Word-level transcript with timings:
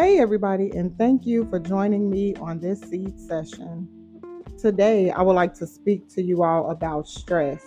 Hey, 0.00 0.18
everybody, 0.18 0.70
and 0.70 0.96
thank 0.96 1.26
you 1.26 1.46
for 1.50 1.58
joining 1.58 2.08
me 2.08 2.34
on 2.36 2.58
this 2.58 2.80
seed 2.80 3.20
session. 3.20 3.86
Today, 4.58 5.10
I 5.10 5.20
would 5.20 5.34
like 5.34 5.52
to 5.56 5.66
speak 5.66 6.08
to 6.14 6.22
you 6.22 6.42
all 6.42 6.70
about 6.70 7.06
stress. 7.06 7.62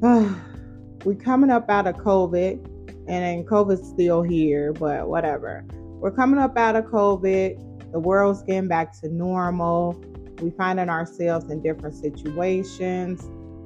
We're 0.00 1.16
coming 1.18 1.50
up 1.50 1.68
out 1.68 1.88
of 1.88 1.96
COVID, 1.96 2.64
and 3.08 3.44
COVID's 3.48 3.88
still 3.88 4.22
here, 4.22 4.72
but 4.72 5.08
whatever. 5.08 5.64
We're 5.72 6.12
coming 6.12 6.38
up 6.38 6.56
out 6.56 6.76
of 6.76 6.84
COVID. 6.84 7.90
The 7.90 7.98
world's 7.98 8.44
getting 8.44 8.68
back 8.68 8.92
to 9.00 9.08
normal. 9.08 10.00
We 10.40 10.50
finding 10.50 10.88
ourselves 10.88 11.50
in 11.50 11.60
different 11.60 11.96
situations. 11.96 13.24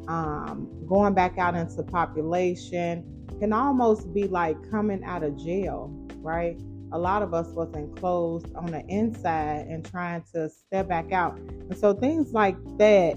Um, 0.08 0.66
going 0.86 1.12
back 1.12 1.36
out 1.36 1.56
into 1.56 1.82
population 1.82 3.04
can 3.38 3.52
almost 3.52 4.14
be 4.14 4.28
like 4.28 4.56
coming 4.70 5.04
out 5.04 5.22
of 5.22 5.36
jail 5.36 5.92
right? 6.22 6.60
A 6.92 6.98
lot 6.98 7.22
of 7.22 7.34
us 7.34 7.48
was 7.48 7.72
enclosed 7.74 8.54
on 8.54 8.66
the 8.66 8.84
inside 8.86 9.66
and 9.68 9.84
trying 9.84 10.22
to 10.34 10.48
step 10.48 10.88
back 10.88 11.12
out. 11.12 11.38
And 11.38 11.76
so 11.76 11.94
things 11.94 12.32
like 12.32 12.56
that 12.78 13.16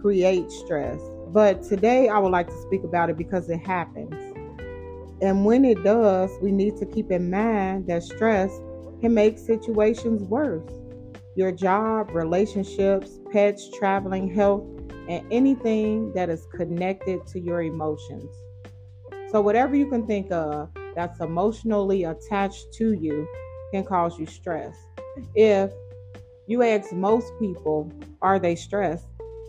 create 0.00 0.50
stress. 0.50 1.00
But 1.28 1.62
today 1.62 2.08
I 2.08 2.18
would 2.18 2.32
like 2.32 2.48
to 2.48 2.62
speak 2.62 2.84
about 2.84 3.10
it 3.10 3.16
because 3.16 3.48
it 3.48 3.58
happens. 3.58 4.14
And 5.22 5.44
when 5.44 5.64
it 5.64 5.82
does, 5.84 6.30
we 6.42 6.50
need 6.50 6.76
to 6.78 6.86
keep 6.86 7.12
in 7.12 7.30
mind 7.30 7.86
that 7.86 8.02
stress 8.02 8.50
can 9.00 9.14
make 9.14 9.38
situations 9.38 10.22
worse. 10.24 10.68
Your 11.36 11.52
job, 11.52 12.10
relationships, 12.10 13.20
pets, 13.32 13.70
traveling, 13.78 14.34
health, 14.34 14.64
and 15.08 15.24
anything 15.32 16.12
that 16.14 16.28
is 16.28 16.46
connected 16.54 17.26
to 17.28 17.40
your 17.40 17.62
emotions. 17.62 18.30
So, 19.30 19.40
whatever 19.40 19.74
you 19.74 19.88
can 19.88 20.06
think 20.06 20.30
of, 20.30 20.68
that's 20.94 21.20
emotionally 21.20 22.04
attached 22.04 22.72
to 22.74 22.92
you 22.92 23.26
can 23.72 23.84
cause 23.84 24.18
you 24.18 24.26
stress. 24.26 24.76
If 25.34 25.72
you 26.46 26.62
ask 26.62 26.92
most 26.92 27.32
people, 27.38 27.90
are 28.20 28.38
they 28.38 28.54
stressed? 28.54 29.06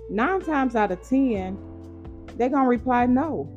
Nine 0.09 0.41
times 0.41 0.75
out 0.75 0.91
of 0.91 1.07
10, 1.07 1.57
they're 2.35 2.49
going 2.49 2.63
to 2.63 2.69
reply 2.69 3.05
no. 3.05 3.49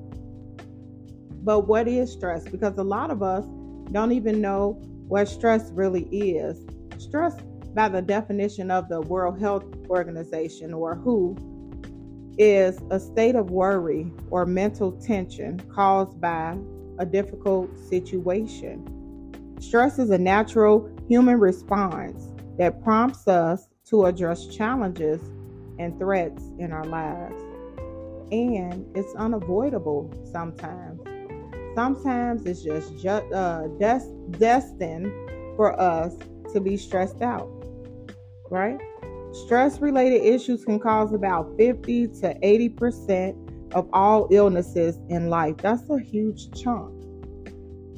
But 1.43 1.69
what 1.69 1.87
is 1.87 2.13
stress? 2.13 2.45
Because 2.45 2.77
a 2.79 2.83
lot 2.83 3.11
of 3.11 3.23
us 3.23 3.45
don't 3.93 4.13
even 4.13 4.41
know 4.41 4.73
what 5.09 5.29
stress 5.29 5.71
really 5.71 6.05
is. 6.11 6.67
Stress, 6.99 7.37
by 7.75 7.89
the 7.89 8.03
definition 8.03 8.71
of 8.71 8.89
the 8.89 9.01
World 9.03 9.39
Health 9.39 9.65
Organization 9.89 10.75
or 10.75 10.97
WHO, 10.97 11.37
is 12.39 12.79
a 12.91 12.99
state 12.99 13.35
of 13.35 13.51
worry 13.51 14.11
or 14.31 14.45
mental 14.45 14.93
tension 14.93 15.61
caused 15.73 16.21
by 16.21 16.57
a 16.99 17.07
difficult 17.07 17.71
situation. 17.89 18.85
Stress 19.61 19.99
is 19.99 20.11
a 20.11 20.19
natural 20.19 20.91
human 21.09 21.39
response 21.39 22.29
that 22.59 22.83
prompts 22.83 23.27
us 23.29 23.69
to 23.87 24.07
address 24.07 24.47
challenges 24.47 25.21
and 25.79 25.99
threats 25.99 26.43
in 26.59 26.73
our 26.73 26.85
lives. 26.85 27.43
And 28.33 28.87
it's 28.97 29.15
unavoidable 29.15 30.13
sometimes. 30.33 31.01
Sometimes 31.75 32.47
it's 32.47 32.63
just 32.63 32.99
ju- 32.99 33.09
uh, 33.09 33.69
des- 33.79 34.13
destined 34.39 35.07
for 35.57 35.79
us 35.81 36.17
to 36.53 36.61
be 36.61 36.77
stressed 36.77 37.23
out, 37.23 37.49
right? 38.51 38.79
Stress 39.33 39.81
related 39.81 40.25
issues 40.25 40.65
can 40.65 40.81
cause 40.81 41.13
about 41.13 41.55
50 41.59 42.09
to 42.09 42.35
80% 42.43 43.46
of 43.77 43.89
all 43.93 44.27
illnesses 44.31 44.99
in 45.11 45.29
life. 45.29 45.55
That's 45.59 45.89
a 45.91 45.99
huge 45.99 46.51
chunk 46.61 46.91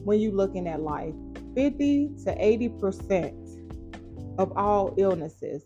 when 0.05 0.19
you're 0.19 0.33
looking 0.33 0.67
at 0.67 0.83
life. 0.83 1.15
50 1.55 2.11
to 2.25 2.35
80% 2.35 4.39
of 4.39 4.53
all 4.57 4.93
illnesses 4.99 5.63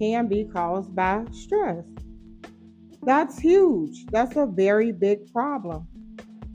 can 0.00 0.26
be 0.26 0.44
caused 0.44 0.96
by 0.96 1.26
stress. 1.32 1.84
That's 3.02 3.38
huge. 3.38 4.06
That's 4.06 4.36
a 4.36 4.46
very 4.46 4.90
big 4.90 5.30
problem. 5.30 5.86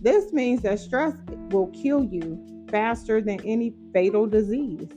This 0.02 0.34
means 0.34 0.64
that 0.64 0.80
stress 0.80 1.14
will 1.52 1.68
kill 1.68 2.04
you 2.04 2.66
faster 2.72 3.22
than 3.22 3.40
any 3.46 3.76
fatal 3.94 4.26
disease. 4.26 4.88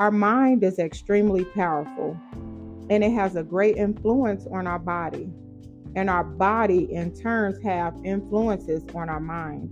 Our 0.00 0.10
mind 0.10 0.64
is 0.64 0.80
extremely 0.80 1.44
powerful 1.44 2.18
and 2.90 3.04
it 3.04 3.12
has 3.12 3.36
a 3.36 3.44
great 3.44 3.76
influence 3.76 4.48
on 4.52 4.66
our 4.66 4.80
body 4.80 5.30
and 5.96 6.10
our 6.10 6.22
body 6.22 6.92
in 6.92 7.12
turns 7.12 7.60
have 7.64 7.96
influences 8.04 8.84
on 8.94 9.08
our 9.08 9.18
mind. 9.18 9.70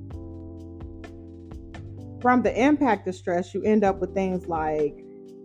From 2.20 2.42
the 2.42 2.58
impact 2.58 3.06
of 3.06 3.14
stress, 3.14 3.52
you 3.52 3.62
end 3.62 3.84
up 3.84 4.00
with 4.00 4.14
things 4.14 4.46
like 4.46 5.04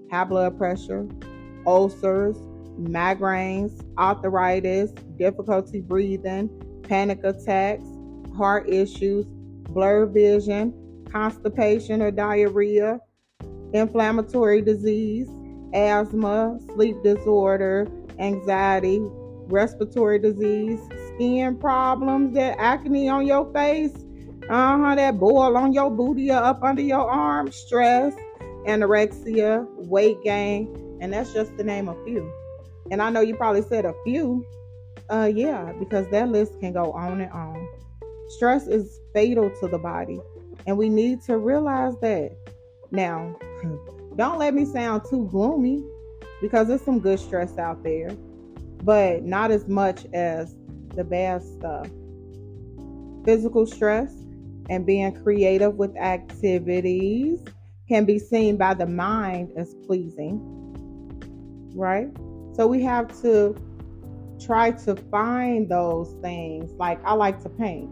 high 0.10 0.24
blood 0.24 0.58
pressure, 0.58 1.06
ulcers, 1.68 2.38
migraines, 2.80 3.86
arthritis, 3.98 4.92
difficulty 5.18 5.82
breathing, 5.82 6.50
panic 6.84 7.20
attacks, 7.26 7.86
heart 8.38 8.70
issues, 8.70 9.26
blurred 9.28 10.14
vision, 10.14 10.74
constipation 11.12 12.02
or 12.02 12.10
diarrhea, 12.10 13.00
inflammatory 13.74 14.62
disease, 14.62 15.28
asthma, 15.74 16.58
sleep 16.74 16.96
disorder, 17.04 17.86
anxiety, 18.18 19.02
respiratory 19.50 20.20
disease, 20.20 20.80
skin 21.08 21.58
problems, 21.58 22.34
that 22.36 22.58
acne 22.60 23.10
on 23.10 23.26
your 23.26 23.52
face, 23.54 23.94
uh 24.50 24.78
huh, 24.78 24.96
that 24.96 25.20
boil 25.20 25.58
on 25.58 25.74
your 25.74 25.92
booty 25.92 26.32
or 26.32 26.38
up 26.38 26.64
under 26.64 26.82
your 26.82 27.10
arm, 27.10 27.52
stress, 27.52 28.14
anorexia, 28.66 29.68
weight 29.88 30.22
gain, 30.24 30.98
and 31.02 31.14
that's 31.14 31.34
just 31.34 31.58
to 31.58 31.64
name 31.64 31.88
a 31.88 32.06
few. 32.06 32.32
And 32.92 33.02
I 33.02 33.10
know 33.10 33.22
you 33.22 33.36
probably 33.36 33.62
said 33.64 33.86
a 33.86 33.94
few. 34.04 34.46
Uh, 35.10 35.32
yeah, 35.34 35.72
because 35.80 36.08
that 36.10 36.30
list 36.30 36.60
can 36.60 36.74
go 36.74 36.92
on 36.92 37.22
and 37.22 37.32
on. 37.32 37.68
Stress 38.28 38.68
is 38.68 39.00
fatal 39.14 39.50
to 39.60 39.68
the 39.68 39.80
body, 39.80 40.20
and 40.68 40.78
we 40.78 40.90
need 40.90 41.22
to 41.24 41.38
realize 41.38 41.94
that. 42.02 42.36
Now, 42.92 43.36
don't 44.16 44.38
let 44.38 44.54
me 44.54 44.66
sound 44.66 45.04
too 45.10 45.28
gloomy 45.32 45.84
because 46.42 46.68
there's 46.68 46.82
some 46.82 47.00
good 47.00 47.20
stress 47.20 47.58
out 47.58 47.84
there 47.84 48.10
but 48.84 49.24
not 49.24 49.52
as 49.52 49.68
much 49.68 50.06
as 50.14 50.56
the 50.96 51.04
bad 51.04 51.44
stuff. 51.44 51.88
Physical 53.26 53.66
stress 53.66 54.14
and 54.70 54.86
being 54.86 55.12
creative 55.24 55.76
with 55.76 55.96
activities 55.98 57.44
can 57.88 58.06
be 58.06 58.20
seen 58.20 58.56
by 58.56 58.74
the 58.74 58.86
mind 58.86 59.52
as 59.58 59.74
pleasing, 59.86 60.40
right? 61.76 62.08
So 62.56 62.68
we 62.68 62.84
have 62.84 63.08
to 63.22 63.56
try 64.40 64.72
to 64.72 64.96
find 64.96 65.70
those 65.70 66.14
things. 66.22 66.72
Like 66.74 67.04
I 67.04 67.14
like 67.14 67.42
to 67.44 67.50
paint, 67.50 67.90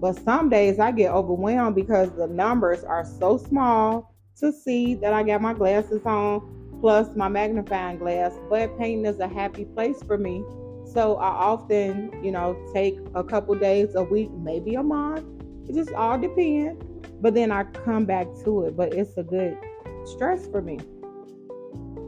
but 0.00 0.14
some 0.24 0.48
days 0.48 0.78
I 0.78 0.92
get 0.92 1.12
overwhelmed 1.12 1.74
because 1.74 2.10
the 2.16 2.26
numbers 2.26 2.84
are 2.84 3.04
so 3.04 3.36
small 3.38 4.14
to 4.36 4.52
see 4.52 4.94
that 4.96 5.12
I 5.12 5.22
got 5.22 5.40
my 5.40 5.54
glasses 5.54 6.02
on 6.04 6.53
plus 6.84 7.16
my 7.16 7.28
magnifying 7.28 7.96
glass. 7.96 8.38
But 8.50 8.76
painting 8.76 9.06
is 9.06 9.18
a 9.18 9.26
happy 9.26 9.64
place 9.64 10.02
for 10.02 10.18
me. 10.18 10.44
So 10.92 11.16
I 11.16 11.28
often, 11.28 12.12
you 12.22 12.30
know, 12.30 12.54
take 12.74 12.98
a 13.14 13.24
couple 13.24 13.54
days, 13.54 13.94
a 13.94 14.02
week, 14.02 14.30
maybe 14.32 14.74
a 14.74 14.82
month. 14.82 15.24
It 15.66 15.76
just 15.76 15.94
all 15.94 16.18
depends. 16.18 16.84
But 17.22 17.32
then 17.32 17.50
I 17.50 17.64
come 17.64 18.04
back 18.04 18.26
to 18.44 18.64
it. 18.64 18.76
But 18.76 18.92
it's 18.92 19.16
a 19.16 19.22
good 19.22 19.56
stress 20.04 20.46
for 20.48 20.60
me. 20.60 20.78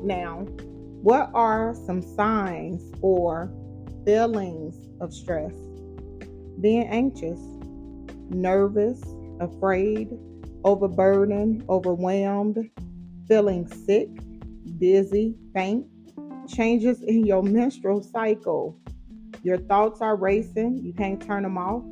Now, 0.04 0.40
what 1.00 1.30
are 1.32 1.74
some 1.86 2.02
signs 2.02 2.82
or 3.00 3.50
feelings 4.04 4.76
of 5.00 5.14
stress? 5.14 5.54
Being 6.60 6.86
anxious, 6.88 7.40
nervous, 8.28 9.00
afraid, 9.40 10.10
overburdened, 10.64 11.64
overwhelmed, 11.70 12.70
feeling 13.26 13.66
sick, 13.66 14.10
dizzy, 14.78 15.34
faint, 15.54 15.86
changes 16.48 17.02
in 17.02 17.24
your 17.26 17.42
menstrual 17.42 18.02
cycle. 18.02 18.78
Your 19.42 19.58
thoughts 19.58 20.00
are 20.00 20.16
racing, 20.16 20.84
you 20.84 20.92
can't 20.92 21.20
turn 21.20 21.42
them 21.42 21.58
off. 21.58 21.84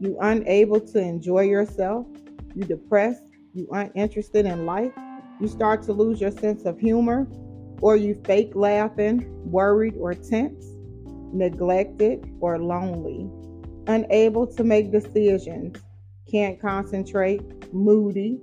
You 0.00 0.16
unable 0.20 0.80
to 0.80 0.98
enjoy 0.98 1.42
yourself. 1.42 2.06
You 2.54 2.64
depressed, 2.64 3.22
you 3.54 3.68
uninterested 3.70 4.46
in 4.46 4.66
life. 4.66 4.92
You 5.40 5.48
start 5.48 5.82
to 5.84 5.92
lose 5.92 6.20
your 6.20 6.30
sense 6.30 6.64
of 6.64 6.78
humor, 6.78 7.28
or 7.80 7.96
you 7.96 8.20
fake 8.24 8.52
laughing, 8.54 9.24
worried 9.50 9.96
or 9.98 10.14
tense, 10.14 10.64
neglected 11.32 12.28
or 12.40 12.58
lonely, 12.58 13.28
unable 13.86 14.46
to 14.46 14.64
make 14.64 14.92
decisions, 14.92 15.78
can't 16.30 16.60
concentrate, 16.60 17.72
moody, 17.72 18.38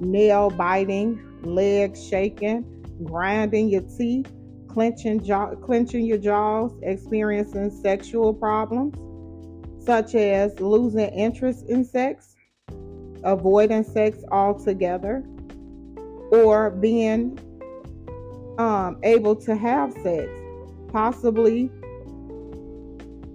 nail 0.00 0.50
biting, 0.50 1.20
legs 1.42 2.04
shaking, 2.06 2.81
grinding 3.04 3.68
your 3.68 3.82
teeth, 3.82 4.30
clenching, 4.68 5.22
jaw, 5.22 5.54
clenching 5.56 6.04
your 6.04 6.18
jaws, 6.18 6.72
experiencing 6.82 7.70
sexual 7.70 8.32
problems 8.32 8.94
such 9.84 10.14
as 10.14 10.58
losing 10.60 11.08
interest 11.10 11.66
in 11.68 11.84
sex, 11.84 12.34
avoiding 13.24 13.84
sex 13.84 14.18
altogether, 14.30 15.24
or 16.30 16.70
being 16.70 17.38
um, 18.58 18.98
able 19.02 19.34
to 19.34 19.56
have 19.56 19.92
sex, 20.02 20.30
possibly 20.88 21.70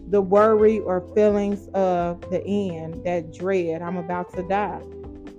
the 0.09 0.21
worry 0.21 0.79
or 0.79 1.01
feelings 1.13 1.67
of 1.73 2.21
the 2.29 2.41
end, 2.45 3.03
that 3.03 3.33
dread, 3.33 3.81
I'm 3.81 3.97
about 3.97 4.33
to 4.35 4.43
die. 4.43 4.81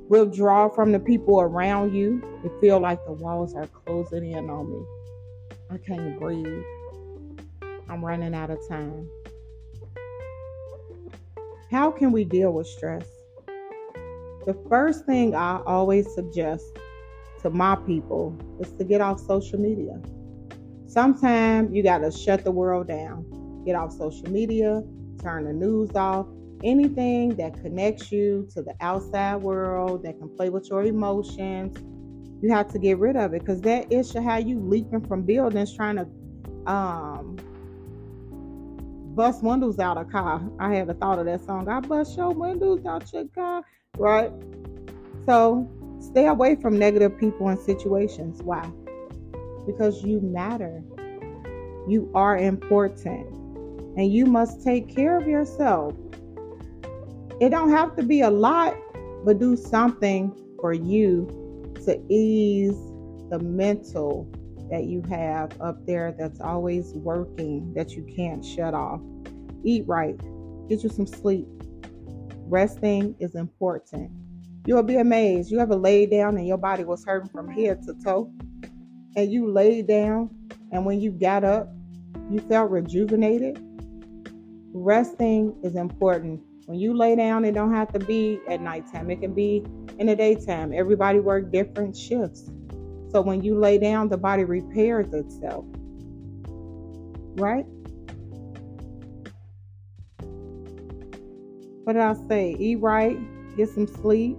Withdraw 0.08 0.70
from 0.70 0.92
the 0.92 0.98
people 0.98 1.40
around 1.40 1.94
you. 1.94 2.22
You 2.42 2.50
feel 2.60 2.80
like 2.80 3.04
the 3.04 3.12
walls 3.12 3.54
are 3.54 3.66
closing 3.66 4.32
in 4.32 4.48
on 4.48 4.70
me. 4.70 4.82
I 5.70 5.76
can't 5.76 6.18
breathe. 6.18 6.64
I'm 7.90 8.02
running 8.02 8.34
out 8.34 8.48
of 8.48 8.58
time. 8.68 9.06
How 11.70 11.90
can 11.90 12.10
we 12.10 12.24
deal 12.24 12.52
with 12.52 12.66
stress? 12.66 13.06
The 14.46 14.56
first 14.70 15.04
thing 15.04 15.34
I 15.34 15.60
always 15.66 16.10
suggest 16.14 16.64
to 17.42 17.50
my 17.50 17.76
people 17.76 18.34
is 18.60 18.72
to 18.72 18.84
get 18.84 19.02
off 19.02 19.20
social 19.20 19.60
media. 19.60 20.00
Sometimes 20.86 21.74
you 21.74 21.82
got 21.82 21.98
to 21.98 22.10
shut 22.10 22.44
the 22.44 22.50
world 22.50 22.88
down. 22.88 23.26
Get 23.66 23.74
off 23.74 23.92
social 23.92 24.30
media, 24.30 24.82
turn 25.20 25.44
the 25.44 25.52
news 25.52 25.90
off, 25.94 26.26
anything 26.64 27.36
that 27.36 27.54
connects 27.62 28.10
you 28.10 28.48
to 28.54 28.62
the 28.62 28.74
outside 28.80 29.36
world 29.36 30.02
that 30.04 30.18
can 30.18 30.28
play 30.36 30.50
with 30.50 30.68
your 30.68 30.84
emotions. 30.84 31.76
You 32.42 32.52
have 32.52 32.68
to 32.72 32.78
get 32.78 32.98
rid 32.98 33.16
of 33.16 33.34
it 33.34 33.40
because 33.40 33.60
that 33.62 33.92
is 33.92 34.12
how 34.14 34.38
you 34.38 34.60
leaping 34.60 35.06
from 35.06 35.22
buildings 35.22 35.74
trying 35.74 35.96
to 35.96 36.06
um, 36.70 37.36
bust 39.14 39.42
windows 39.42 39.78
out 39.78 39.96
of 39.96 40.10
car. 40.10 40.40
I 40.60 40.74
had 40.74 40.88
a 40.88 40.94
thought 40.94 41.18
of 41.18 41.26
that 41.26 41.44
song. 41.44 41.68
I 41.68 41.80
bust 41.80 42.16
your 42.16 42.30
windows 42.30 42.86
out 42.86 43.12
your 43.12 43.24
car, 43.26 43.64
right? 43.96 44.30
So 45.26 45.68
stay 46.00 46.26
away 46.26 46.54
from 46.54 46.78
negative 46.78 47.18
people 47.18 47.48
and 47.48 47.58
situations. 47.58 48.40
Why? 48.42 48.70
Because 49.66 50.02
you 50.04 50.20
matter. 50.20 50.84
You 51.88 52.10
are 52.14 52.36
important. 52.36 53.26
And 53.96 54.12
you 54.12 54.26
must 54.26 54.62
take 54.62 54.94
care 54.94 55.18
of 55.18 55.26
yourself. 55.26 55.94
It 57.40 57.50
don't 57.50 57.70
have 57.70 57.94
to 57.96 58.02
be 58.02 58.22
a 58.22 58.30
lot, 58.30 58.76
but 59.24 59.38
do 59.38 59.56
something 59.56 60.34
for 60.60 60.72
you 60.72 61.72
to 61.84 62.00
ease 62.08 62.76
the 63.30 63.38
mental 63.38 64.28
that 64.70 64.84
you 64.84 65.02
have 65.08 65.52
up 65.60 65.86
there 65.86 66.14
that's 66.18 66.40
always 66.40 66.92
working 66.94 67.72
that 67.74 67.92
you 67.92 68.02
can't 68.16 68.44
shut 68.44 68.74
off. 68.74 69.00
Eat 69.62 69.84
right, 69.86 70.18
get 70.68 70.82
you 70.82 70.88
some 70.88 71.06
sleep. 71.06 71.46
Resting 72.46 73.14
is 73.20 73.36
important. 73.36 74.10
You'll 74.66 74.82
be 74.82 74.96
amazed. 74.96 75.50
You 75.50 75.60
ever 75.60 75.76
laid 75.76 76.10
down 76.10 76.36
and 76.36 76.46
your 76.46 76.58
body 76.58 76.84
was 76.84 77.04
hurting 77.04 77.30
from 77.30 77.48
head 77.48 77.82
to 77.84 77.94
toe, 78.02 78.32
and 79.14 79.30
you 79.30 79.50
laid 79.50 79.86
down, 79.86 80.30
and 80.72 80.84
when 80.84 81.00
you 81.00 81.12
got 81.12 81.44
up, 81.44 81.68
you 82.30 82.40
felt 82.40 82.70
rejuvenated. 82.70 83.62
Resting 84.72 85.54
is 85.62 85.76
important. 85.76 86.42
When 86.68 86.78
you 86.78 86.92
lay 86.92 87.16
down, 87.16 87.46
it 87.46 87.52
don't 87.52 87.72
have 87.72 87.90
to 87.94 87.98
be 87.98 88.40
at 88.46 88.60
nighttime. 88.60 89.10
It 89.10 89.22
can 89.22 89.32
be 89.32 89.64
in 89.98 90.06
the 90.06 90.14
daytime. 90.14 90.74
Everybody 90.74 91.18
work 91.18 91.50
different 91.50 91.96
shifts. 91.96 92.50
So 93.10 93.22
when 93.22 93.42
you 93.42 93.58
lay 93.58 93.78
down, 93.78 94.10
the 94.10 94.18
body 94.18 94.44
repairs 94.44 95.14
itself. 95.14 95.64
Right? 97.36 97.64
What 101.84 101.94
did 101.94 102.02
I 102.02 102.14
say? 102.28 102.54
Eat 102.58 102.80
right, 102.80 103.16
get 103.56 103.70
some 103.70 103.86
sleep, 103.86 104.36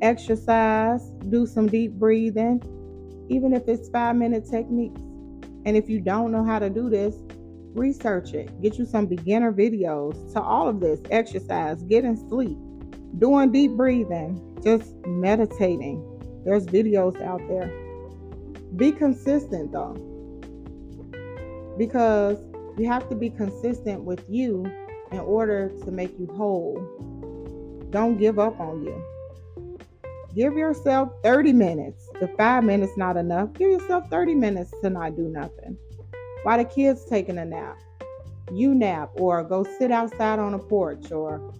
exercise, 0.00 1.10
do 1.28 1.44
some 1.44 1.66
deep 1.66 1.92
breathing, 1.92 2.62
even 3.28 3.52
if 3.52 3.68
it's 3.68 3.90
five 3.90 4.16
minute 4.16 4.48
techniques. 4.50 4.98
And 5.66 5.76
if 5.76 5.90
you 5.90 6.00
don't 6.00 6.32
know 6.32 6.42
how 6.42 6.58
to 6.58 6.70
do 6.70 6.88
this, 6.88 7.16
research 7.74 8.34
it. 8.34 8.60
Get 8.60 8.78
you 8.78 8.84
some 8.84 9.06
beginner 9.06 9.52
videos 9.52 10.32
to 10.32 10.40
all 10.40 10.68
of 10.68 10.80
this 10.80 11.00
exercise, 11.10 11.82
getting 11.84 12.16
sleep, 12.28 12.58
doing 13.18 13.52
deep 13.52 13.72
breathing, 13.72 14.58
just 14.62 14.94
meditating. 15.06 16.04
There's 16.44 16.66
videos 16.66 17.20
out 17.22 17.40
there. 17.48 17.70
Be 18.76 18.92
consistent 18.92 19.72
though, 19.72 19.94
because 21.76 22.38
you 22.78 22.86
have 22.86 23.08
to 23.08 23.14
be 23.14 23.30
consistent 23.30 24.02
with 24.04 24.24
you 24.28 24.64
in 25.12 25.18
order 25.18 25.70
to 25.84 25.90
make 25.90 26.18
you 26.18 26.26
whole. 26.26 26.78
Don't 27.90 28.16
give 28.16 28.38
up 28.38 28.58
on 28.60 28.84
you. 28.84 29.04
Give 30.34 30.54
yourself 30.54 31.10
30 31.24 31.52
minutes. 31.52 32.08
If 32.20 32.30
five 32.36 32.62
minutes 32.62 32.92
not 32.96 33.16
enough, 33.16 33.52
give 33.54 33.70
yourself 33.70 34.08
30 34.10 34.36
minutes 34.36 34.72
to 34.82 34.90
not 34.90 35.16
do 35.16 35.22
nothing. 35.22 35.76
While 36.42 36.58
the 36.58 36.64
kids 36.64 37.04
taking 37.04 37.38
a 37.38 37.44
nap, 37.44 37.78
you 38.52 38.74
nap 38.74 39.10
or 39.14 39.44
go 39.44 39.64
sit 39.78 39.90
outside 39.90 40.38
on 40.38 40.54
a 40.54 40.58
porch 40.58 41.12
or 41.12 41.52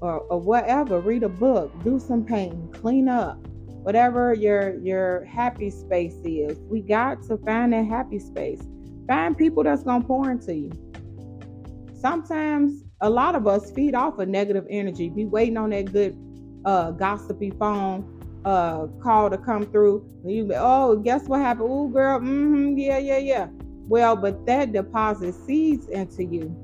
or, 0.00 0.20
or 0.20 0.40
whatever. 0.40 1.00
Read 1.00 1.22
a 1.22 1.28
book, 1.28 1.72
do 1.82 1.98
some 1.98 2.24
painting, 2.24 2.68
clean 2.72 3.08
up, 3.08 3.38
whatever 3.84 4.34
your 4.34 4.78
your 4.80 5.24
happy 5.24 5.70
space 5.70 6.16
is. 6.24 6.58
We 6.68 6.80
got 6.80 7.22
to 7.24 7.36
find 7.38 7.72
that 7.72 7.86
happy 7.86 8.18
space. 8.18 8.60
Find 9.06 9.36
people 9.36 9.62
that's 9.62 9.82
gonna 9.82 10.04
pour 10.04 10.30
into 10.30 10.54
you. 10.54 10.72
Sometimes 11.94 12.82
a 13.00 13.08
lot 13.08 13.34
of 13.34 13.46
us 13.46 13.70
feed 13.70 13.94
off 13.94 14.18
of 14.18 14.28
negative 14.28 14.66
energy. 14.68 15.10
Be 15.10 15.24
waiting 15.24 15.56
on 15.56 15.70
that 15.70 15.92
good 15.92 16.16
uh, 16.64 16.90
gossipy 16.90 17.50
phone 17.50 18.10
uh, 18.44 18.86
call 19.02 19.30
to 19.30 19.38
come 19.38 19.64
through. 19.64 20.06
You 20.24 20.44
be, 20.44 20.54
oh, 20.56 20.96
guess 20.96 21.28
what 21.28 21.40
happened? 21.40 21.68
Oh, 21.70 21.88
girl, 21.88 22.20
mm-hmm, 22.20 22.76
yeah, 22.76 22.98
yeah, 22.98 23.18
yeah. 23.18 23.46
Well, 23.86 24.16
but 24.16 24.46
that 24.46 24.72
deposits 24.72 25.38
seeds 25.46 25.88
into 25.88 26.24
you, 26.24 26.54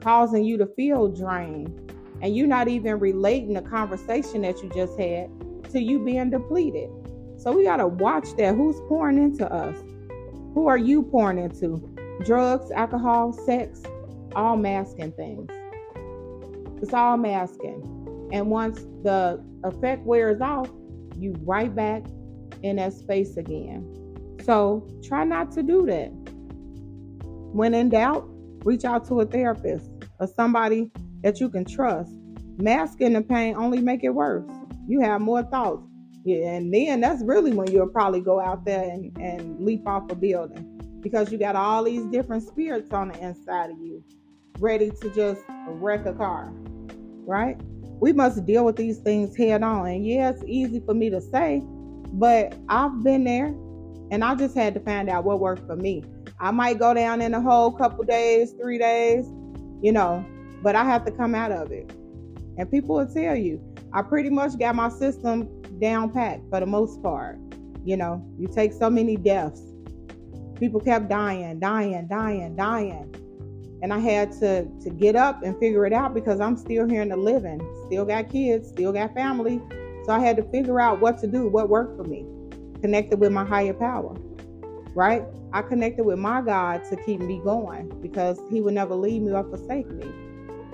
causing 0.00 0.44
you 0.44 0.58
to 0.58 0.66
feel 0.66 1.08
drained. 1.08 1.80
And 2.22 2.34
you're 2.36 2.46
not 2.46 2.68
even 2.68 2.98
relating 2.98 3.54
the 3.54 3.62
conversation 3.62 4.42
that 4.42 4.62
you 4.62 4.70
just 4.70 4.98
had 4.98 5.28
to 5.70 5.80
you 5.80 5.98
being 5.98 6.30
depleted. 6.30 6.90
So 7.36 7.52
we 7.52 7.64
got 7.64 7.76
to 7.76 7.86
watch 7.86 8.28
that. 8.38 8.54
Who's 8.54 8.80
pouring 8.88 9.18
into 9.18 9.50
us? 9.52 9.76
Who 10.54 10.66
are 10.68 10.78
you 10.78 11.02
pouring 11.02 11.38
into? 11.38 11.76
Drugs, 12.24 12.70
alcohol, 12.70 13.32
sex, 13.32 13.82
all 14.34 14.56
masking 14.56 15.12
things. 15.12 15.50
It's 16.80 16.94
all 16.94 17.16
masking. 17.16 18.28
And 18.32 18.50
once 18.50 18.80
the 19.02 19.44
effect 19.64 20.04
wears 20.06 20.40
off, 20.40 20.70
you 21.18 21.34
right 21.42 21.74
back 21.74 22.04
in 22.62 22.76
that 22.76 22.92
space 22.92 23.36
again. 23.36 23.90
So 24.44 24.88
try 25.02 25.24
not 25.24 25.52
to 25.52 25.62
do 25.62 25.86
that. 25.86 26.12
When 27.54 27.72
in 27.74 27.88
doubt, 27.88 28.24
reach 28.64 28.84
out 28.84 29.06
to 29.08 29.20
a 29.20 29.26
therapist 29.26 29.90
or 30.18 30.26
somebody 30.26 30.90
that 31.22 31.40
you 31.40 31.48
can 31.48 31.64
trust. 31.64 32.12
Masking 32.58 33.14
the 33.14 33.22
pain 33.22 33.56
only 33.56 33.80
make 33.80 34.04
it 34.04 34.10
worse. 34.10 34.44
You 34.86 35.00
have 35.00 35.20
more 35.20 35.42
thoughts. 35.42 35.82
Yeah, 36.24 36.54
and 36.54 36.72
then 36.72 37.00
that's 37.00 37.22
really 37.22 37.52
when 37.52 37.70
you'll 37.70 37.88
probably 37.88 38.20
go 38.20 38.40
out 38.40 38.64
there 38.64 38.82
and, 38.82 39.16
and 39.18 39.60
leap 39.60 39.86
off 39.86 40.10
a 40.10 40.14
building 40.14 40.98
because 41.00 41.30
you 41.30 41.38
got 41.38 41.54
all 41.56 41.84
these 41.84 42.04
different 42.06 42.42
spirits 42.42 42.92
on 42.92 43.08
the 43.08 43.18
inside 43.20 43.70
of 43.70 43.78
you 43.78 44.02
ready 44.58 44.90
to 45.02 45.10
just 45.10 45.42
wreck 45.68 46.06
a 46.06 46.12
car 46.14 46.52
right? 47.26 47.56
We 48.00 48.12
must 48.12 48.44
deal 48.46 48.64
with 48.64 48.76
these 48.76 48.98
things 48.98 49.36
head 49.36 49.62
on. 49.62 49.86
And 49.86 50.06
yeah, 50.06 50.30
it's 50.30 50.42
easy 50.46 50.80
for 50.80 50.94
me 50.94 51.10
to 51.10 51.20
say, 51.20 51.62
but 52.12 52.54
I've 52.68 53.02
been 53.02 53.24
there 53.24 53.54
and 54.10 54.22
I 54.22 54.34
just 54.34 54.54
had 54.54 54.74
to 54.74 54.80
find 54.80 55.08
out 55.08 55.24
what 55.24 55.40
worked 55.40 55.66
for 55.66 55.76
me. 55.76 56.04
I 56.40 56.50
might 56.50 56.78
go 56.78 56.94
down 56.94 57.20
in 57.20 57.34
a 57.34 57.40
whole 57.40 57.70
couple 57.70 58.04
days, 58.04 58.52
three 58.52 58.78
days, 58.78 59.26
you 59.80 59.92
know, 59.92 60.24
but 60.62 60.76
I 60.76 60.84
have 60.84 61.04
to 61.06 61.12
come 61.12 61.34
out 61.34 61.52
of 61.52 61.70
it. 61.70 61.90
And 62.56 62.70
people 62.70 62.96
will 62.96 63.06
tell 63.06 63.36
you, 63.36 63.60
I 63.92 64.02
pretty 64.02 64.30
much 64.30 64.58
got 64.58 64.74
my 64.74 64.88
system 64.88 65.62
down 65.80 66.10
pat 66.10 66.40
for 66.50 66.60
the 66.60 66.66
most 66.66 67.02
part. 67.02 67.38
You 67.84 67.96
know, 67.96 68.24
you 68.38 68.48
take 68.48 68.72
so 68.72 68.88
many 68.90 69.16
deaths. 69.16 69.62
People 70.58 70.80
kept 70.80 71.08
dying, 71.08 71.60
dying, 71.60 72.06
dying, 72.08 72.56
dying 72.56 73.14
and 73.84 73.92
I 73.92 73.98
had 73.98 74.32
to 74.40 74.64
to 74.64 74.88
get 74.88 75.14
up 75.14 75.42
and 75.42 75.54
figure 75.58 75.84
it 75.84 75.92
out 75.92 76.14
because 76.14 76.40
I'm 76.40 76.56
still 76.56 76.88
here 76.88 77.02
in 77.02 77.10
the 77.10 77.18
living, 77.18 77.60
still 77.86 78.06
got 78.06 78.30
kids, 78.30 78.70
still 78.70 78.92
got 78.92 79.12
family. 79.12 79.60
So 80.06 80.12
I 80.12 80.20
had 80.20 80.38
to 80.38 80.42
figure 80.44 80.80
out 80.80 81.00
what 81.00 81.18
to 81.18 81.26
do, 81.26 81.48
what 81.48 81.68
worked 81.68 81.98
for 81.98 82.04
me. 82.04 82.24
Connected 82.80 83.20
with 83.20 83.30
my 83.30 83.44
higher 83.44 83.74
power. 83.74 84.16
Right? 84.94 85.24
I 85.52 85.62
connected 85.62 86.04
with 86.04 86.18
my 86.18 86.40
God 86.40 86.82
to 86.90 86.96
keep 87.04 87.20
me 87.20 87.40
going 87.42 87.88
because 88.00 88.38
he 88.50 88.60
would 88.60 88.74
never 88.74 88.94
leave 88.94 89.22
me 89.22 89.32
or 89.32 89.44
forsake 89.44 89.88
me. 89.88 90.06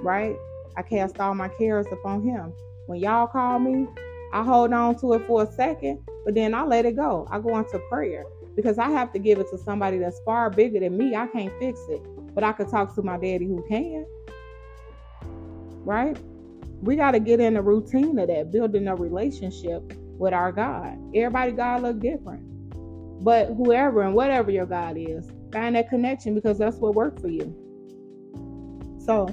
Right? 0.03 0.37
I 0.77 0.83
cast 0.83 1.21
all 1.21 1.35
my 1.35 1.49
cares 1.49 1.87
upon 1.91 2.23
him. 2.23 2.53
When 2.87 3.01
y'all 3.01 3.27
call 3.27 3.59
me, 3.59 3.87
I 4.33 4.43
hold 4.43 4.73
on 4.73 4.99
to 5.01 5.15
it 5.15 5.27
for 5.27 5.43
a 5.43 5.53
second, 5.53 6.01
but 6.25 6.35
then 6.35 6.55
I 6.55 6.65
let 6.65 6.85
it 6.87 6.97
go. 6.97 7.27
I 7.31 7.41
go 7.41 7.59
into 7.59 7.79
prayer 7.89 8.25
because 8.57 8.79
I 8.79 8.91
have 8.91 9.13
to 9.13 9.19
give 9.19 9.39
it 9.39 9.49
to 9.51 9.59
somebody 9.59 9.99
that's 9.99 10.21
far 10.21 10.51
bigger 10.51 10.81
than 10.81 10.97
me. 10.97 11.15
I 11.17 11.27
can't 11.27 11.53
fix 11.59 11.81
it 11.89 12.03
but 12.35 12.45
I 12.45 12.53
could 12.53 12.69
talk 12.69 12.95
to 12.95 13.03
my 13.03 13.17
daddy 13.17 13.47
who 13.47 13.65
can. 13.69 14.07
Right? 15.85 16.17
We 16.83 16.97
got 16.97 17.13
to 17.13 17.21
get 17.21 17.41
in 17.41 17.55
the 17.55 17.63
routine 17.63 18.19
of 18.19 18.29
that, 18.29 18.51
building 18.51 18.89
a 18.89 18.95
relationship 18.95 19.93
with 20.19 20.33
our 20.33 20.53
God. 20.53 20.99
Everybody 21.15 21.53
God 21.53 21.83
look 21.83 22.01
different. 22.01 22.50
But 23.21 23.49
whoever 23.49 24.03
and 24.03 24.15
whatever 24.15 24.51
your 24.51 24.67
God 24.67 24.97
is, 24.97 25.31
find 25.53 25.77
that 25.77 25.89
connection 25.89 26.35
because 26.35 26.59
that's 26.59 26.77
what 26.77 26.95
worked 26.95 27.21
for 27.21 27.29
you. 27.29 27.55
So, 29.05 29.29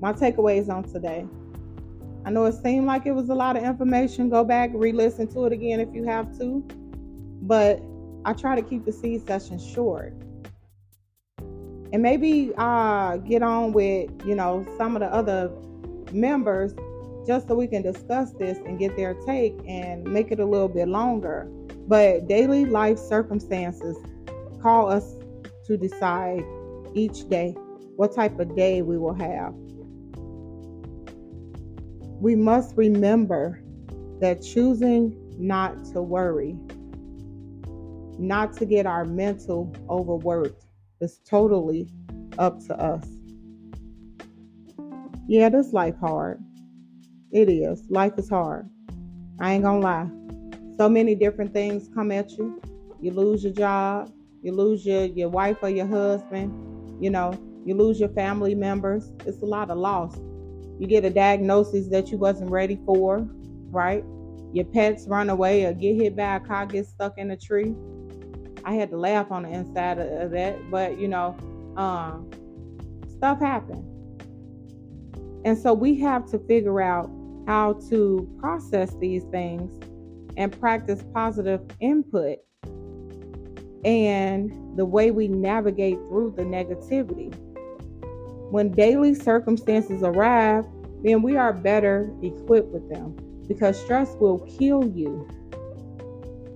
my 0.00 0.12
takeaways 0.12 0.68
on 0.68 0.84
today. 0.84 1.26
I 2.24 2.30
know 2.30 2.44
it 2.46 2.54
seemed 2.62 2.86
like 2.86 3.06
it 3.06 3.12
was 3.12 3.28
a 3.28 3.34
lot 3.34 3.56
of 3.56 3.64
information. 3.64 4.28
Go 4.28 4.44
back, 4.44 4.70
re 4.72 4.92
listen 4.92 5.26
to 5.28 5.44
it 5.46 5.52
again 5.52 5.80
if 5.80 5.92
you 5.92 6.04
have 6.04 6.36
to. 6.38 6.64
But 7.42 7.82
I 8.24 8.32
try 8.32 8.54
to 8.54 8.62
keep 8.62 8.84
the 8.84 8.92
seed 8.92 9.26
session 9.26 9.58
short. 9.58 10.14
And 11.92 12.00
maybe 12.00 12.52
uh, 12.56 13.18
get 13.18 13.42
on 13.42 13.72
with, 13.72 14.10
you 14.24 14.34
know, 14.34 14.64
some 14.78 14.96
of 14.96 15.00
the 15.00 15.12
other 15.12 15.50
members 16.12 16.74
just 17.26 17.48
so 17.48 17.54
we 17.54 17.66
can 17.66 17.82
discuss 17.82 18.32
this 18.32 18.58
and 18.58 18.78
get 18.78 18.96
their 18.96 19.14
take 19.26 19.54
and 19.66 20.04
make 20.04 20.30
it 20.30 20.40
a 20.40 20.46
little 20.46 20.68
bit 20.68 20.88
longer. 20.88 21.50
But 21.88 22.28
daily 22.28 22.64
life 22.64 22.98
circumstances 22.98 23.96
call 24.60 24.90
us 24.90 25.14
to 25.66 25.76
decide 25.76 26.44
each 26.94 27.28
day 27.28 27.54
what 27.96 28.14
type 28.14 28.38
of 28.38 28.54
day 28.56 28.82
we 28.82 28.98
will 28.98 29.14
have. 29.14 29.54
We 32.20 32.36
must 32.36 32.76
remember 32.76 33.60
that 34.20 34.42
choosing 34.42 35.16
not 35.38 35.84
to 35.86 36.00
worry, 36.00 36.56
not 38.18 38.52
to 38.54 38.64
get 38.64 38.86
our 38.86 39.04
mental 39.04 39.74
overworked, 39.90 40.64
is 41.00 41.18
totally 41.28 41.88
up 42.38 42.60
to 42.66 42.80
us. 42.80 43.04
Yeah, 45.26 45.48
this 45.48 45.72
life 45.72 45.96
hard. 45.98 46.42
It 47.32 47.48
is. 47.48 47.82
Life 47.88 48.12
is 48.18 48.28
hard. 48.28 48.68
I 49.40 49.54
ain't 49.54 49.64
gonna 49.64 49.80
lie. 49.80 50.21
So 50.76 50.88
many 50.88 51.14
different 51.14 51.52
things 51.52 51.88
come 51.94 52.10
at 52.10 52.32
you. 52.32 52.60
You 53.00 53.10
lose 53.12 53.44
your 53.44 53.52
job, 53.52 54.12
you 54.42 54.52
lose 54.52 54.86
your, 54.86 55.04
your 55.04 55.28
wife 55.28 55.58
or 55.62 55.68
your 55.68 55.86
husband, 55.86 56.52
you 57.02 57.10
know, 57.10 57.32
you 57.64 57.74
lose 57.74 58.00
your 58.00 58.08
family 58.10 58.54
members. 58.54 59.12
It's 59.26 59.42
a 59.42 59.46
lot 59.46 59.70
of 59.70 59.78
loss. 59.78 60.16
You 60.78 60.86
get 60.86 61.04
a 61.04 61.10
diagnosis 61.10 61.88
that 61.88 62.10
you 62.10 62.18
wasn't 62.18 62.50
ready 62.50 62.78
for, 62.86 63.26
right? 63.70 64.04
Your 64.52 64.64
pets 64.64 65.06
run 65.06 65.30
away 65.30 65.64
or 65.64 65.72
get 65.72 65.96
hit 65.96 66.16
by 66.16 66.36
a 66.36 66.40
car, 66.40 66.66
get 66.66 66.86
stuck 66.86 67.18
in 67.18 67.30
a 67.30 67.36
tree. 67.36 67.74
I 68.64 68.74
had 68.74 68.90
to 68.90 68.96
laugh 68.96 69.30
on 69.30 69.42
the 69.44 69.50
inside 69.50 69.98
of 69.98 70.30
that, 70.30 70.70
but 70.70 70.98
you 70.98 71.08
know, 71.08 71.36
um, 71.76 72.30
stuff 73.08 73.40
happens. 73.40 73.88
And 75.44 75.58
so 75.58 75.72
we 75.72 75.98
have 76.00 76.30
to 76.30 76.38
figure 76.38 76.80
out 76.80 77.10
how 77.46 77.74
to 77.90 78.28
process 78.38 78.94
these 79.00 79.24
things 79.24 79.72
and 80.36 80.58
practice 80.58 81.02
positive 81.14 81.60
input 81.80 82.38
and 83.84 84.78
the 84.78 84.84
way 84.84 85.10
we 85.10 85.28
navigate 85.28 85.96
through 86.08 86.34
the 86.36 86.42
negativity. 86.42 87.34
When 88.50 88.70
daily 88.70 89.14
circumstances 89.14 90.02
arrive, 90.02 90.64
then 91.02 91.22
we 91.22 91.36
are 91.36 91.52
better 91.52 92.12
equipped 92.22 92.68
with 92.68 92.88
them 92.88 93.16
because 93.48 93.80
stress 93.80 94.14
will 94.20 94.38
kill 94.40 94.86
you. 94.86 95.28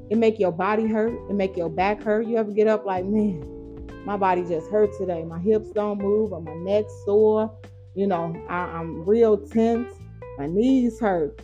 It 0.09 0.18
make 0.18 0.38
your 0.38 0.52
body 0.52 0.87
hurt, 0.87 1.14
it 1.28 1.35
make 1.35 1.56
your 1.56 1.68
back 1.68 2.02
hurt. 2.02 2.26
You 2.26 2.37
ever 2.37 2.52
get 2.52 2.68
up 2.68 2.87
like, 2.87 3.04
man, 3.04 3.88
my 4.04 4.16
body 4.16 4.45
just 4.45 4.71
hurt 4.71 4.90
today. 4.97 5.25
My 5.25 5.40
hips 5.40 5.71
don't 5.71 6.00
move 6.00 6.33
or 6.33 6.40
my 6.40 6.54
neck's 6.54 6.92
sore. 7.04 7.52
You 7.97 8.06
know, 8.06 8.37
I, 8.49 8.59
I'm 8.59 9.04
real 9.04 9.37
tense 9.37 9.92
my 10.38 10.47
knees 10.47 11.00
hurt. 11.00 11.40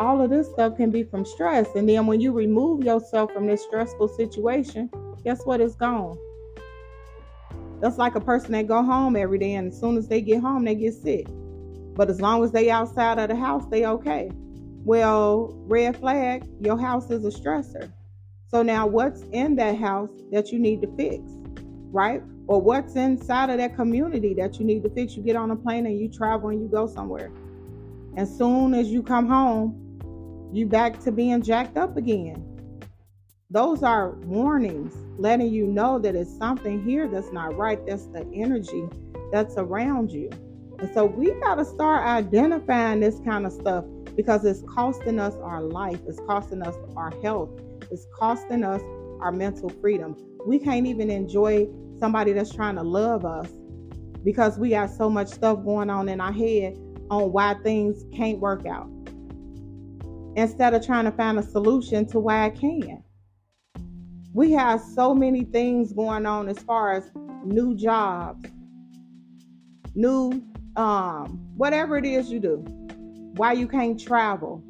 All 0.00 0.20
of 0.20 0.30
this 0.30 0.48
stuff 0.48 0.76
can 0.76 0.90
be 0.90 1.04
from 1.04 1.24
stress. 1.24 1.68
And 1.76 1.88
then 1.88 2.06
when 2.06 2.20
you 2.20 2.32
remove 2.32 2.84
yourself 2.84 3.32
from 3.32 3.46
this 3.46 3.62
stressful 3.62 4.08
situation, 4.08 4.90
guess 5.22 5.44
what? 5.44 5.60
It's 5.60 5.76
gone. 5.76 6.18
That's 7.80 7.98
like 7.98 8.14
a 8.14 8.20
person 8.20 8.52
that 8.52 8.66
go 8.66 8.82
home 8.82 9.14
every 9.14 9.38
day 9.38 9.54
and 9.54 9.72
as 9.72 9.78
soon 9.78 9.96
as 9.96 10.08
they 10.08 10.20
get 10.20 10.40
home, 10.40 10.64
they 10.64 10.74
get 10.74 10.94
sick. 10.94 11.26
But 11.94 12.10
as 12.10 12.20
long 12.20 12.42
as 12.42 12.50
they 12.50 12.70
outside 12.70 13.18
of 13.18 13.28
the 13.28 13.36
house, 13.36 13.64
they 13.70 13.86
okay. 13.86 14.30
Well, 14.84 15.54
red 15.66 15.96
flag, 15.96 16.44
your 16.60 16.78
house 16.78 17.10
is 17.10 17.24
a 17.24 17.30
stressor. 17.30 17.92
So 18.48 18.62
now 18.62 18.86
what's 18.86 19.22
in 19.32 19.56
that 19.56 19.76
house 19.76 20.10
that 20.32 20.50
you 20.50 20.58
need 20.58 20.82
to 20.82 20.96
fix, 20.96 21.22
right? 21.92 22.22
Or 22.46 22.60
what's 22.60 22.94
inside 22.96 23.50
of 23.50 23.58
that 23.58 23.76
community 23.76 24.34
that 24.34 24.58
you 24.58 24.64
need 24.64 24.82
to 24.82 24.90
fix? 24.90 25.16
You 25.16 25.22
get 25.22 25.36
on 25.36 25.50
a 25.50 25.56
plane 25.56 25.86
and 25.86 25.98
you 25.98 26.08
travel 26.08 26.50
and 26.50 26.60
you 26.60 26.68
go 26.68 26.86
somewhere. 26.86 27.30
And 28.16 28.28
soon 28.28 28.74
as 28.74 28.88
you 28.88 29.02
come 29.02 29.26
home, 29.26 29.83
you 30.54 30.66
back 30.66 31.00
to 31.00 31.10
being 31.10 31.42
jacked 31.42 31.76
up 31.76 31.96
again. 31.96 32.80
Those 33.50 33.82
are 33.82 34.12
warnings 34.20 34.94
letting 35.18 35.48
you 35.48 35.66
know 35.66 35.98
that 35.98 36.14
it's 36.14 36.36
something 36.38 36.84
here 36.84 37.08
that's 37.08 37.32
not 37.32 37.56
right. 37.56 37.84
That's 37.84 38.06
the 38.06 38.24
energy 38.32 38.84
that's 39.32 39.56
around 39.56 40.12
you. 40.12 40.30
And 40.78 40.92
so 40.94 41.06
we 41.06 41.32
got 41.40 41.56
to 41.56 41.64
start 41.64 42.06
identifying 42.06 43.00
this 43.00 43.20
kind 43.24 43.46
of 43.46 43.52
stuff 43.52 43.84
because 44.14 44.44
it's 44.44 44.62
costing 44.72 45.18
us 45.18 45.34
our 45.42 45.60
life, 45.60 45.98
it's 46.06 46.20
costing 46.20 46.62
us 46.62 46.76
our 46.96 47.12
health, 47.20 47.50
it's 47.90 48.06
costing 48.14 48.62
us 48.62 48.80
our 49.20 49.32
mental 49.32 49.68
freedom. 49.80 50.16
We 50.46 50.60
can't 50.60 50.86
even 50.86 51.10
enjoy 51.10 51.68
somebody 51.98 52.32
that's 52.32 52.52
trying 52.52 52.76
to 52.76 52.82
love 52.82 53.24
us 53.24 53.48
because 54.22 54.56
we 54.56 54.70
got 54.70 54.90
so 54.90 55.10
much 55.10 55.28
stuff 55.28 55.64
going 55.64 55.90
on 55.90 56.08
in 56.08 56.20
our 56.20 56.32
head 56.32 56.78
on 57.10 57.32
why 57.32 57.54
things 57.64 58.04
can't 58.14 58.38
work 58.38 58.66
out 58.66 58.88
instead 60.36 60.74
of 60.74 60.84
trying 60.84 61.04
to 61.04 61.12
find 61.12 61.38
a 61.38 61.42
solution 61.42 62.06
to 62.06 62.20
why 62.20 62.44
I 62.46 62.50
can't, 62.50 63.02
We 64.32 64.52
have 64.52 64.80
so 64.80 65.14
many 65.14 65.44
things 65.44 65.92
going 65.92 66.26
on 66.26 66.48
as 66.48 66.58
far 66.58 66.92
as 66.92 67.10
new 67.44 67.76
jobs, 67.76 68.48
new 69.94 70.42
um 70.76 71.40
whatever 71.56 71.96
it 71.98 72.04
is 72.06 72.30
you 72.32 72.40
do. 72.40 72.56
Why 73.36 73.52
you 73.52 73.68
can't 73.68 74.00
travel. 74.00 74.62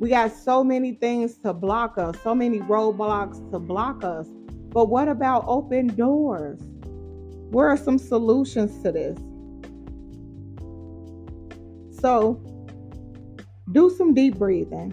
We 0.00 0.10
got 0.10 0.32
so 0.32 0.64
many 0.64 0.94
things 0.94 1.38
to 1.38 1.52
block 1.52 1.98
us, 1.98 2.16
so 2.22 2.34
many 2.34 2.60
roadblocks 2.60 3.50
to 3.52 3.58
block 3.58 4.04
us. 4.04 4.28
But 4.70 4.88
what 4.88 5.08
about 5.08 5.44
open 5.46 5.88
doors? 5.88 6.60
Where 7.50 7.68
are 7.68 7.76
some 7.76 7.98
solutions 7.98 8.82
to 8.82 8.92
this? 8.92 9.18
So, 12.00 12.40
do 13.76 13.90
some 13.90 14.14
deep 14.14 14.38
breathing, 14.38 14.90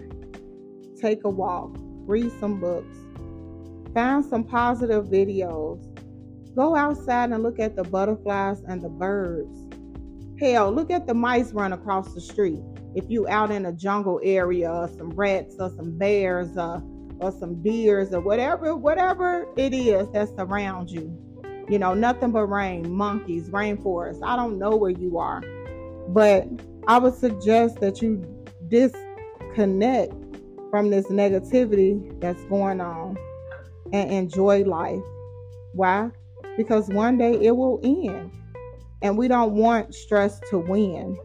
take 1.00 1.24
a 1.24 1.28
walk, 1.30 1.74
read 2.06 2.30
some 2.38 2.60
books, 2.60 2.94
find 3.94 4.22
some 4.22 4.44
positive 4.44 5.06
videos, 5.06 5.82
go 6.54 6.76
outside 6.76 7.30
and 7.30 7.42
look 7.42 7.58
at 7.58 7.76
the 7.76 7.84
butterflies 7.84 8.60
and 8.68 8.82
the 8.82 8.88
birds. 8.90 9.64
Hell, 10.38 10.70
look 10.70 10.90
at 10.90 11.06
the 11.06 11.14
mice 11.14 11.50
run 11.52 11.72
across 11.72 12.12
the 12.12 12.20
street. 12.20 12.60
If 12.94 13.04
you 13.08 13.26
out 13.26 13.50
in 13.50 13.64
a 13.64 13.72
jungle 13.72 14.20
area 14.22 14.70
or 14.70 14.88
some 14.88 15.08
rats 15.12 15.56
or 15.58 15.70
some 15.70 15.96
bears 15.96 16.54
or, 16.58 16.82
or 17.20 17.32
some 17.32 17.62
deers 17.62 18.12
or 18.12 18.20
whatever, 18.20 18.76
whatever 18.76 19.46
it 19.56 19.72
is 19.72 20.10
that's 20.10 20.32
around 20.36 20.90
you. 20.90 21.18
You 21.70 21.78
know, 21.78 21.94
nothing 21.94 22.32
but 22.32 22.48
rain, 22.48 22.92
monkeys, 22.92 23.48
rainforest. 23.48 24.20
I 24.22 24.36
don't 24.36 24.58
know 24.58 24.76
where 24.76 24.90
you 24.90 25.16
are. 25.16 25.42
But 26.08 26.48
I 26.86 26.98
would 26.98 27.14
suggest 27.14 27.80
that 27.80 28.02
you 28.02 28.43
disconnect 28.68 30.12
from 30.70 30.90
this 30.90 31.06
negativity 31.06 32.20
that's 32.20 32.42
going 32.44 32.80
on 32.80 33.16
and 33.92 34.10
enjoy 34.10 34.64
life. 34.64 35.02
Why? 35.72 36.10
Because 36.56 36.88
one 36.88 37.18
day 37.18 37.34
it 37.34 37.56
will 37.56 37.80
end. 37.82 38.30
And 39.02 39.18
we 39.18 39.28
don't 39.28 39.52
want 39.52 39.94
stress 39.94 40.40
to 40.50 40.58
win. 40.58 41.18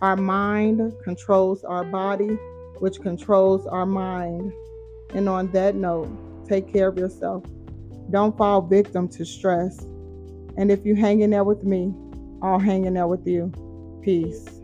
Our 0.00 0.16
mind 0.16 0.92
controls 1.04 1.64
our 1.64 1.84
body, 1.84 2.38
which 2.78 3.00
controls 3.00 3.66
our 3.66 3.86
mind. 3.86 4.52
And 5.14 5.28
on 5.28 5.50
that 5.52 5.74
note, 5.74 6.08
take 6.48 6.72
care 6.72 6.88
of 6.88 6.98
yourself. 6.98 7.44
Don't 8.10 8.36
fall 8.36 8.60
victim 8.62 9.08
to 9.08 9.24
stress. 9.24 9.78
And 10.56 10.70
if 10.70 10.84
you're 10.84 10.96
hanging 10.96 11.30
there 11.30 11.44
with 11.44 11.64
me, 11.64 11.94
I'll 12.42 12.58
hang 12.58 12.84
in 12.84 12.94
there 12.94 13.06
with 13.06 13.26
you. 13.26 13.52
Peace. 14.02 14.61